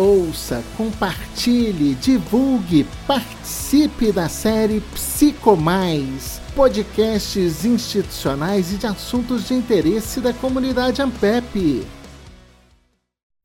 [0.00, 10.32] ouça, compartilhe, divulgue, participe da série Psicomais, podcasts institucionais e de assuntos de interesse da
[10.32, 11.86] comunidade Ampep.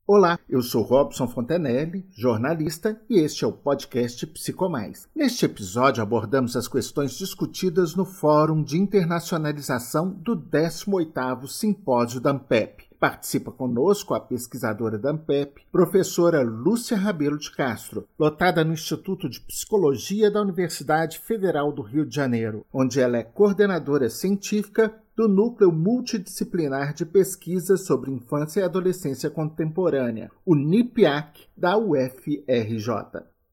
[0.08, 5.06] Olá, eu sou Robson Fontenelle, jornalista, e este é o podcast Psicomais.
[5.14, 12.85] Neste episódio abordamos as questões discutidas no Fórum de Internacionalização do 18º Simpósio da Ampep.
[12.98, 19.40] Participa conosco a pesquisadora da Ampep, professora Lúcia Rabelo de Castro, lotada no Instituto de
[19.40, 25.72] Psicologia da Universidade Federal do Rio de Janeiro, onde ela é coordenadora científica do Núcleo
[25.72, 32.88] Multidisciplinar de Pesquisa sobre Infância e Adolescência Contemporânea, o NIPIAC, da UFRJ.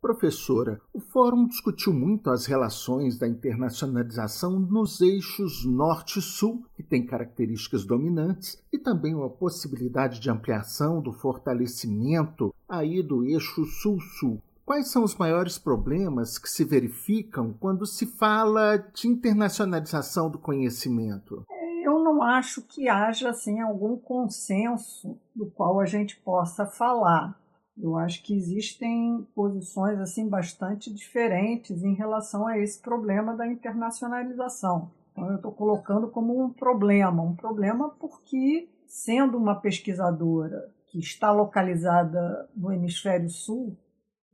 [0.03, 7.85] Professora, o fórum discutiu muito as relações da internacionalização nos eixos norte-sul, que têm características
[7.85, 14.41] dominantes, e também a possibilidade de ampliação do fortalecimento aí do eixo sul-sul.
[14.65, 21.45] Quais são os maiores problemas que se verificam quando se fala de internacionalização do conhecimento?
[21.81, 27.41] Eu não acho que haja assim algum consenso do qual a gente possa falar.
[27.77, 34.91] Eu acho que existem posições assim bastante diferentes em relação a esse problema da internacionalização.
[35.11, 41.31] Então eu estou colocando como um problema, um problema porque sendo uma pesquisadora que está
[41.31, 43.75] localizada no hemisfério sul,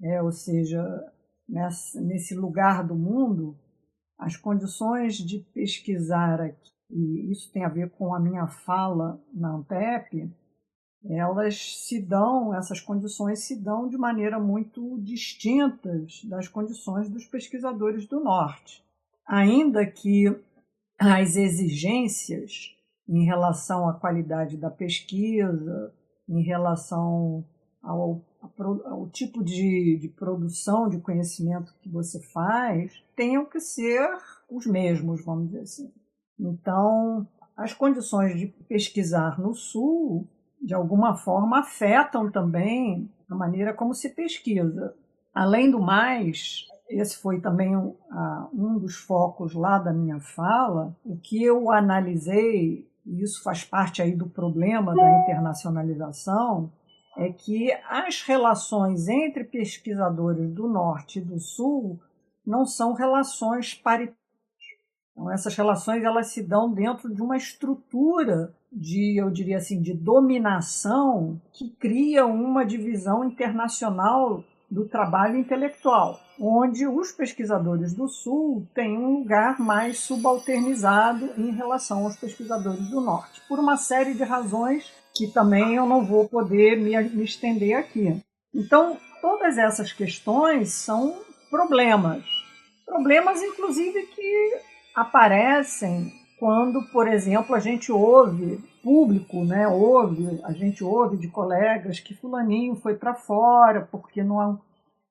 [0.02, 0.84] é, ou seja,
[1.48, 3.58] nessa, nesse lugar do mundo,
[4.18, 9.56] as condições de pesquisar aqui, e isso tem a ver com a minha fala na
[9.56, 10.30] ANPEP,
[11.06, 18.06] elas se dão, essas condições se dão de maneira muito distintas das condições dos pesquisadores
[18.06, 18.84] do Norte.
[19.26, 20.26] Ainda que
[20.98, 22.76] as exigências
[23.08, 25.94] em relação à qualidade da pesquisa,
[26.28, 27.46] em relação
[27.82, 28.22] ao,
[28.86, 34.08] ao tipo de, de produção de conhecimento que você faz, tenham que ser
[34.50, 35.92] os mesmos, vamos dizer assim.
[36.38, 40.28] Então, as condições de pesquisar no Sul
[40.62, 44.94] de alguma forma, afetam também a maneira como se pesquisa.
[45.34, 51.44] Além do mais, esse foi também um dos focos lá da minha fala, o que
[51.44, 56.72] eu analisei, e isso faz parte aí do problema da internacionalização,
[57.18, 62.00] é que as relações entre pesquisadores do Norte e do Sul
[62.46, 64.18] não são relações paritárias.
[65.12, 69.94] Então, essas relações elas se dão dentro de uma estrutura de, eu diria assim, de
[69.94, 78.98] dominação que cria uma divisão internacional do trabalho intelectual, onde os pesquisadores do Sul têm
[78.98, 84.94] um lugar mais subalternizado em relação aos pesquisadores do Norte, por uma série de razões
[85.16, 88.22] que também eu não vou poder me, me estender aqui.
[88.54, 91.18] Então, todas essas questões são
[91.50, 92.24] problemas.
[92.86, 94.60] Problemas, inclusive, que
[94.96, 102.00] aparecem quando, por exemplo, a gente ouve público, né, ouve, a gente ouve de colegas
[102.00, 104.62] que fulaninho foi para fora porque não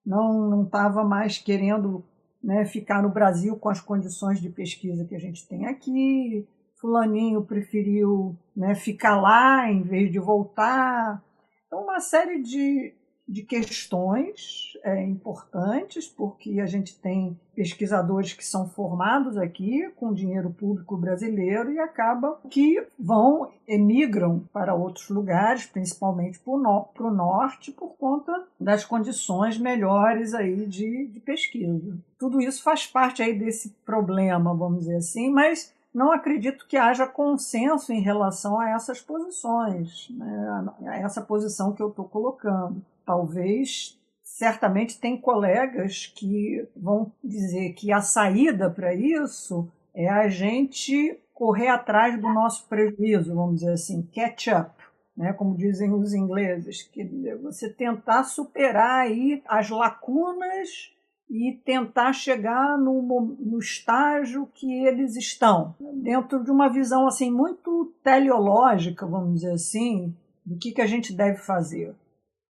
[0.04, 2.02] não não estava mais querendo
[2.42, 6.48] né, ficar no Brasil com as condições de pesquisa que a gente tem aqui.
[6.80, 11.22] Fulaninho preferiu né, ficar lá em vez de voltar.
[11.66, 12.94] Então, uma série de,
[13.28, 20.48] de questões é, importantes, porque a gente tem pesquisadores que são formados aqui com dinheiro
[20.50, 27.70] público brasileiro e acaba que vão, emigram para outros lugares, principalmente para o no, norte,
[27.70, 31.98] por conta das condições melhores aí de, de pesquisa.
[32.18, 37.06] Tudo isso faz parte aí desse problema, vamos dizer assim, mas não acredito que haja
[37.06, 43.98] consenso em relação a essas posições, né, a essa posição que eu estou colocando talvez
[44.22, 51.68] certamente tem colegas que vão dizer que a saída para isso é a gente correr
[51.68, 54.70] atrás do nosso prejuízo, vamos dizer assim, catch up,
[55.16, 57.02] né, como dizem os ingleses, que
[57.42, 60.92] você tentar superar aí as lacunas
[61.30, 67.90] e tentar chegar no, no estágio que eles estão, dentro de uma visão assim muito
[68.04, 70.14] teleológica, vamos dizer assim,
[70.44, 71.94] do que, que a gente deve fazer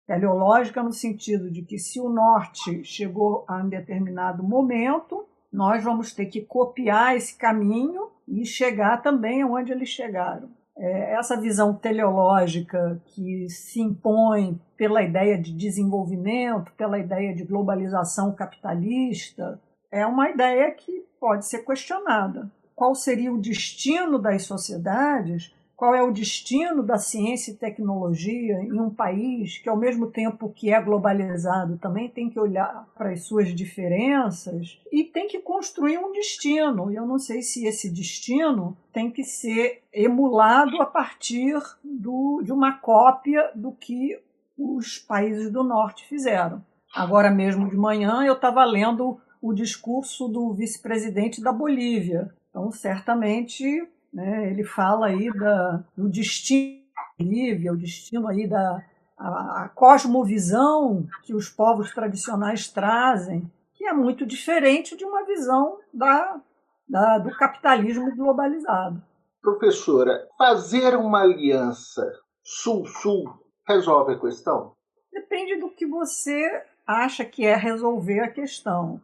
[0.08, 6.14] teleológica no sentido de que se o norte chegou a um determinado momento, nós vamos
[6.14, 10.48] ter que copiar esse caminho e chegar também aonde eles chegaram.
[10.78, 18.32] É, essa visão teleológica que se impõe pela ideia de desenvolvimento, pela ideia de globalização
[18.32, 19.60] capitalista,
[19.90, 22.50] é uma ideia que pode ser questionada.
[22.74, 28.80] Qual seria o destino das sociedades qual é o destino da ciência e tecnologia em
[28.80, 33.22] um país que, ao mesmo tempo que é globalizado, também tem que olhar para as
[33.22, 36.90] suas diferenças e tem que construir um destino.
[36.90, 42.50] E eu não sei se esse destino tem que ser emulado a partir do, de
[42.50, 44.20] uma cópia do que
[44.58, 46.60] os países do norte fizeram.
[46.92, 52.34] Agora mesmo de manhã eu estava lendo o discurso do vice-presidente da Bolívia.
[52.50, 54.50] Então, certamente né?
[54.50, 56.78] Ele fala aí da, do destino
[57.18, 58.84] Bolívia, o destino aí da
[59.18, 65.78] a, a cosmovisão que os povos tradicionais trazem, que é muito diferente de uma visão
[65.92, 66.40] da,
[66.88, 69.02] da, do capitalismo globalizado.
[69.42, 72.02] Professora, fazer uma aliança
[72.44, 73.24] Sul-Sul
[73.66, 74.72] resolve a questão?
[75.12, 79.00] Depende do que você acha que é resolver a questão.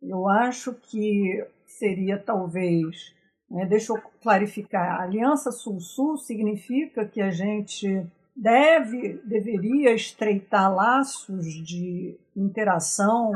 [0.00, 3.14] Eu acho que seria talvez
[3.50, 3.66] né?
[3.66, 8.06] Deixa eu clarificar: a Aliança Sul-Sul significa que a gente
[8.36, 13.32] deve, deveria estreitar laços de interação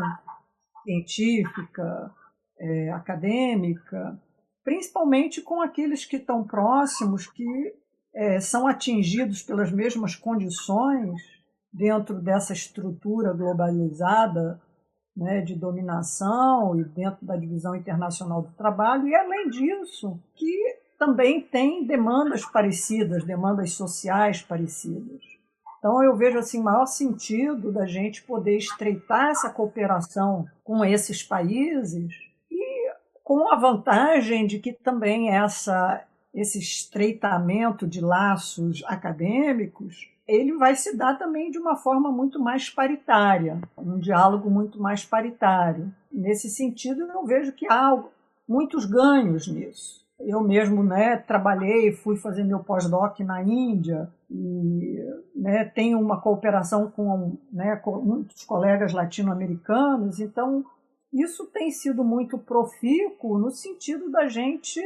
[0.84, 2.12] científica,
[2.58, 4.20] é, acadêmica,
[4.64, 7.74] principalmente com aqueles que estão próximos, que
[8.14, 11.20] é, são atingidos pelas mesmas condições
[11.72, 14.60] dentro dessa estrutura globalizada
[15.16, 21.40] né, de dominação e dentro da divisão internacional do trabalho, e além disso, que também
[21.40, 25.20] tem demandas parecidas, demandas sociais parecidas.
[25.78, 32.14] Então eu vejo assim maior sentido da gente poder estreitar essa cooperação com esses países
[32.48, 32.92] e
[33.24, 40.96] com a vantagem de que também essa esse estreitamento de laços acadêmicos ele vai se
[40.96, 45.92] dar também de uma forma muito mais paritária, um diálogo muito mais paritário.
[46.10, 48.02] Nesse sentido, eu vejo que há
[48.48, 50.02] muitos ganhos nisso.
[50.18, 54.98] Eu mesmo né, trabalhei, fui fazer meu pós-doc na Índia e
[55.34, 60.64] né, tenho uma cooperação com, né, com muitos colegas latino-americanos, então
[61.12, 64.80] isso tem sido muito profícuo no sentido da gente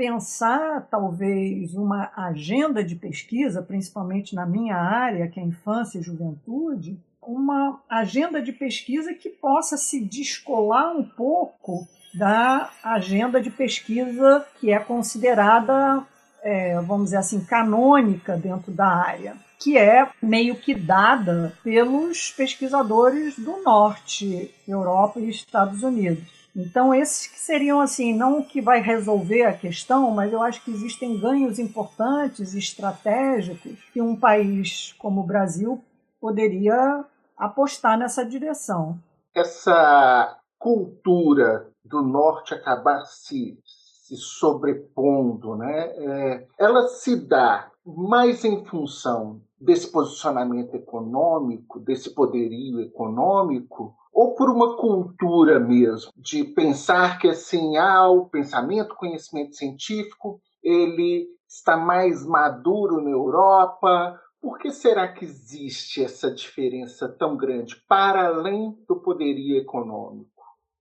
[0.00, 6.98] pensar talvez uma agenda de pesquisa, principalmente na minha área, que é infância e juventude,
[7.20, 14.72] uma agenda de pesquisa que possa se descolar um pouco da agenda de pesquisa que
[14.72, 16.02] é considerada,
[16.42, 23.38] é, vamos dizer assim, canônica dentro da área, que é meio que dada pelos pesquisadores
[23.38, 26.40] do norte, Europa e Estados Unidos.
[26.56, 30.64] Então, esses que seriam, assim, não o que vai resolver a questão, mas eu acho
[30.64, 35.84] que existem ganhos importantes, estratégicos, que um país como o Brasil
[36.20, 37.04] poderia
[37.36, 38.98] apostar nessa direção.
[39.34, 45.92] Essa cultura do norte acabar se, se sobrepondo, né?
[45.96, 54.50] É, ela se dá mais em função desse posicionamento econômico, desse poderio econômico, ou por
[54.50, 62.24] uma cultura mesmo de pensar que assim ah, o pensamento, conhecimento científico, ele está mais
[62.24, 64.18] maduro na Europa.
[64.40, 70.30] Por que será que existe essa diferença tão grande para além do poderio econômico?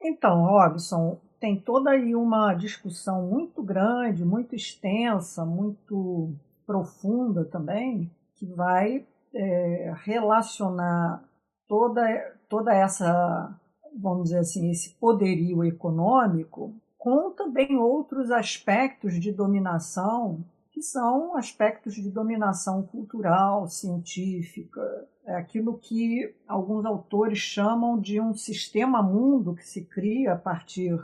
[0.02, 6.34] Então, Robson, tem toda aí uma discussão muito grande, muito extensa, muito
[6.66, 8.10] profunda também,
[8.40, 9.06] que vai
[9.36, 11.24] é, relacionar
[11.68, 12.02] toda,
[12.48, 13.60] toda essa,
[14.02, 21.96] vamos dizer assim, esse poderio econômico com também outros aspectos de dominação, que são aspectos
[21.96, 24.82] de dominação cultural, científica,
[25.26, 30.98] é aquilo que alguns autores chamam de um sistema mundo que se cria a partir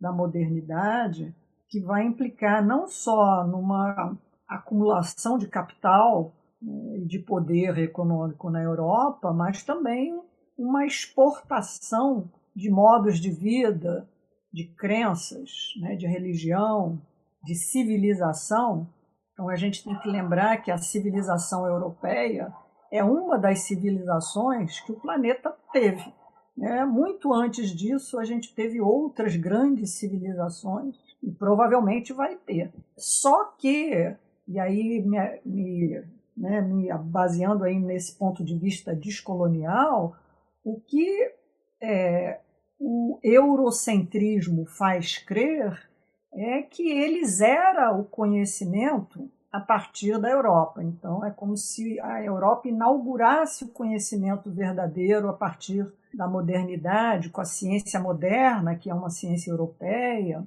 [0.00, 1.34] da modernidade,
[1.68, 4.16] que vai implicar não só numa
[4.48, 10.20] acumulação de capital de poder econômico na Europa, mas também
[10.56, 14.08] uma exportação de modos de vida,
[14.52, 15.50] de crenças,
[15.80, 17.00] né, de religião,
[17.44, 18.92] de civilização.
[19.32, 22.52] Então a gente tem que lembrar que a civilização europeia
[22.90, 26.12] é uma das civilizações que o planeta teve.
[26.56, 26.84] Né?
[26.84, 32.72] Muito antes disso, a gente teve outras grandes civilizações e provavelmente vai ter.
[32.96, 34.16] Só que,
[34.48, 36.17] e aí me, me
[36.48, 40.16] né, me baseando aí nesse ponto de vista descolonial,
[40.64, 41.32] o que
[41.80, 42.40] é,
[42.78, 45.88] o eurocentrismo faz crer
[46.32, 50.82] é que ele zera o conhecimento a partir da Europa.
[50.82, 57.40] Então, é como se a Europa inaugurasse o conhecimento verdadeiro a partir da modernidade, com
[57.40, 60.46] a ciência moderna, que é uma ciência europeia.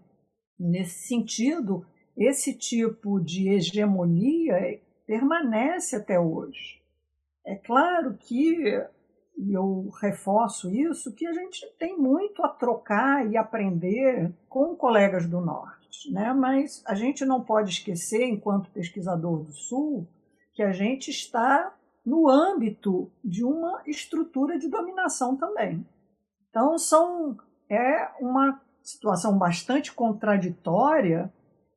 [0.60, 6.82] Nesse sentido, esse tipo de hegemonia permanece até hoje.
[7.46, 8.56] É claro que,
[9.38, 15.26] e eu reforço isso, que a gente tem muito a trocar e aprender com colegas
[15.26, 16.34] do Norte, né?
[16.34, 20.08] mas a gente não pode esquecer, enquanto pesquisador do Sul,
[20.54, 25.86] que a gente está no âmbito de uma estrutura de dominação também.
[26.50, 27.38] Então, são,
[27.70, 31.32] é uma situação bastante contraditória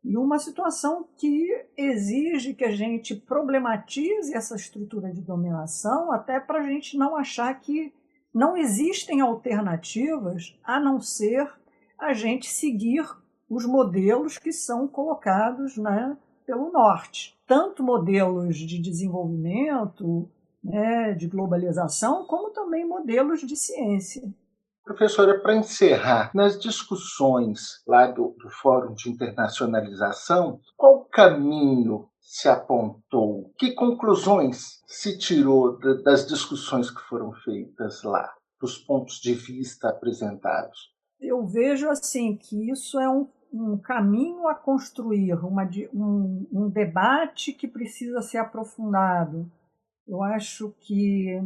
[0.05, 6.61] e uma situação que exige que a gente problematize essa estrutura de dominação, até para
[6.61, 7.93] a gente não achar que
[8.33, 11.51] não existem alternativas a não ser
[11.99, 13.09] a gente seguir
[13.49, 17.39] os modelos que são colocados né, pelo Norte.
[17.47, 20.29] Tanto modelos de desenvolvimento,
[20.63, 24.23] né, de globalização, como também modelos de ciência.
[24.85, 33.50] Professora, para encerrar, nas discussões lá do, do Fórum de Internacionalização, qual caminho se apontou?
[33.59, 40.93] Que conclusões se tirou das discussões que foram feitas lá, dos pontos de vista apresentados?
[41.19, 47.55] Eu vejo assim que isso é um, um caminho a construir, uma, um, um debate
[47.55, 49.50] que precisa ser aprofundado.
[50.07, 51.41] Eu acho que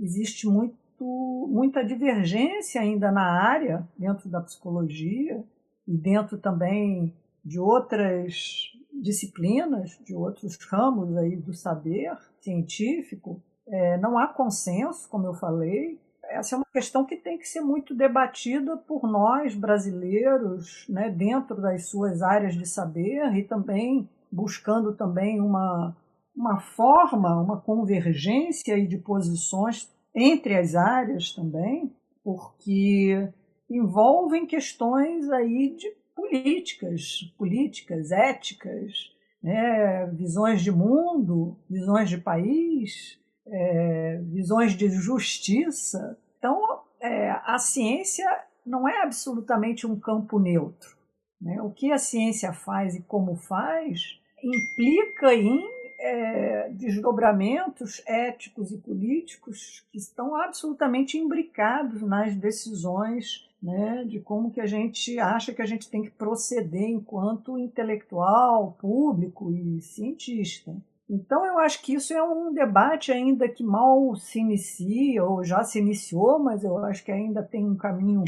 [0.00, 5.44] existe muito muito, muita divergência ainda na área, dentro da psicologia
[5.86, 7.12] e dentro também
[7.44, 13.42] de outras disciplinas, de outros ramos aí do saber científico.
[13.66, 16.00] É, não há consenso, como eu falei.
[16.24, 21.60] Essa é uma questão que tem que ser muito debatida por nós, brasileiros, né, dentro
[21.60, 25.94] das suas áreas de saber e também buscando também uma,
[26.34, 33.28] uma forma, uma convergência de posições entre as áreas também, porque
[33.68, 44.20] envolvem questões aí de políticas, políticas, éticas, né, visões de mundo, visões de país, é,
[44.24, 46.16] visões de justiça.
[46.38, 48.26] Então, é, a ciência
[48.64, 50.96] não é absolutamente um campo neutro.
[51.40, 51.60] Né?
[51.60, 59.86] O que a ciência faz e como faz implica em é, desdobramentos éticos e políticos
[59.92, 65.66] que estão absolutamente imbricados nas decisões né, de como que a gente acha que a
[65.66, 70.74] gente tem que proceder enquanto intelectual, público e cientista.
[71.08, 75.62] Então eu acho que isso é um debate ainda que mal se inicia ou já
[75.62, 78.24] se iniciou, mas eu acho que ainda tem um caminho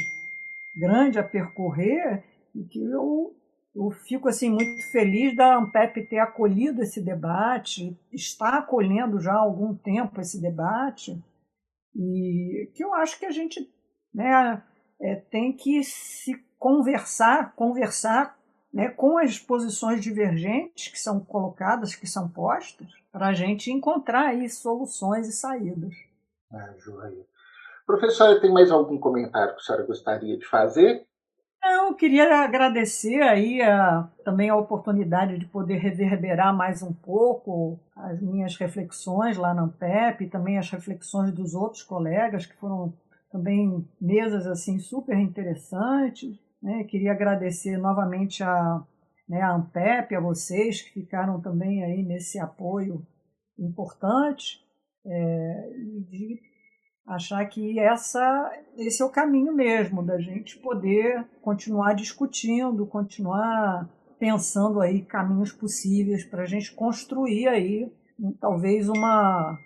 [0.77, 2.23] grande a percorrer
[2.55, 3.35] e que eu
[3.75, 9.41] eu fico assim muito feliz da Ampep ter acolhido esse debate, está acolhendo já há
[9.41, 11.21] algum tempo esse debate,
[11.95, 13.69] e que eu acho que a gente
[14.15, 14.63] né,
[15.01, 18.39] é, tem que se conversar, conversar
[18.73, 24.29] né, com as posições divergentes que são colocadas, que são postas, para a gente encontrar
[24.29, 25.95] aí soluções e saídas.
[26.79, 27.25] Joia.
[27.87, 31.07] Professora, tem mais algum comentário que a senhora gostaria de fazer?
[31.67, 38.21] Eu queria agradecer aí a, também a oportunidade de poder reverberar mais um pouco as
[38.21, 42.93] minhas reflexões lá na Ampep, também as reflexões dos outros colegas que foram
[43.31, 46.39] também mesas assim super interessantes.
[46.63, 46.85] Né?
[46.85, 48.83] Queria agradecer novamente a,
[49.27, 53.07] né, a Ampep, a vocês que ficaram também aí nesse apoio
[53.59, 54.63] importante
[55.07, 55.71] é,
[56.11, 56.41] de
[57.07, 64.81] achar que essa, esse é o caminho mesmo da gente poder continuar discutindo, continuar pensando
[64.81, 67.93] aí caminhos possíveis para a gente construir aí
[68.41, 69.59] talvez uma,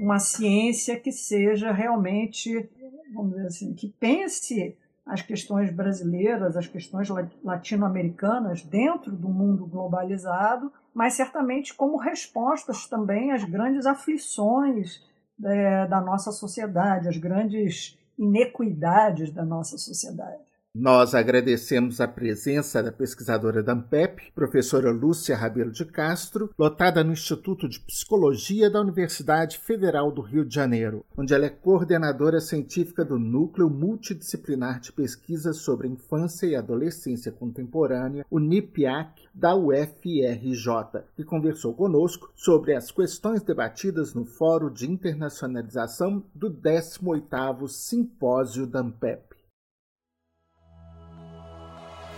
[0.00, 2.68] uma ciência que seja realmente,
[3.14, 7.08] vamos dizer assim, que pense as questões brasileiras, as questões
[7.42, 15.02] latino-americanas dentro do mundo globalizado, mas certamente como respostas também às grandes aflições
[15.44, 20.40] é, da nossa sociedade, as grandes inequidades da nossa sociedade.
[20.74, 27.12] Nós agradecemos a presença da pesquisadora da AMPEP, professora Lúcia Rabelo de Castro, lotada no
[27.12, 33.04] Instituto de Psicologia da Universidade Federal do Rio de Janeiro, onde ela é coordenadora científica
[33.04, 41.22] do Núcleo Multidisciplinar de Pesquisa sobre Infância e Adolescência Contemporânea, o NIPIAC, da UFRJ, que
[41.22, 49.31] conversou conosco sobre as questões debatidas no Fórum de Internacionalização do 18º Simpósio da AMPEP.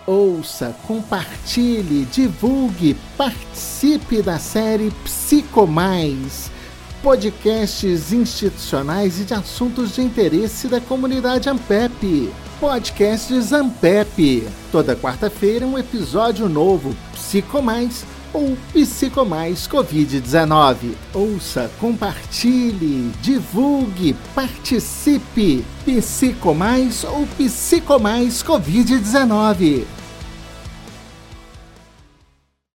[0.07, 6.51] Ouça, compartilhe, divulgue, participe da série Psico Mais,
[7.03, 12.31] podcasts institucionais e de assuntos de interesse da comunidade Ampep.
[12.61, 14.47] Podcasts Ampep.
[14.71, 18.05] Toda quarta-feira um episódio novo Psicomais
[18.35, 20.95] ou Psicomais Covid-19.
[21.15, 25.65] Ouça, compartilhe, divulgue, participe.
[25.87, 29.85] Psicomais ou Psicomais Covid-19.